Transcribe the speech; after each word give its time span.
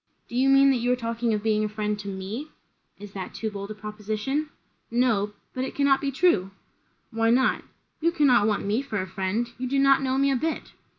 "Do 0.27 0.35
you 0.35 0.49
mean, 0.49 0.71
that 0.71 0.77
you 0.79 0.91
are 0.91 0.95
talking 0.95 1.31
of 1.31 1.43
being 1.43 1.63
a 1.63 1.69
friend 1.69 1.99
to 1.99 2.07
me?" 2.07 2.47
"Is 2.97 3.11
that 3.11 3.35
too 3.35 3.51
bold 3.51 3.69
a 3.69 3.75
proposition?" 3.75 4.49
"No 4.89 5.33
but 5.53 5.63
it 5.63 5.75
cannot 5.75 6.01
be 6.01 6.09
true." 6.09 6.49
"Why 7.11 7.29
not?" 7.29 7.63
"You 7.99 8.11
cannot 8.11 8.47
want 8.47 8.65
me 8.65 8.81
for 8.81 8.99
a 8.99 9.05
friend. 9.05 9.47
You 9.59 9.69
do 9.69 9.77
not 9.77 10.01
know 10.01 10.17
me 10.17 10.31
a 10.31 10.35
bit." 10.35 10.71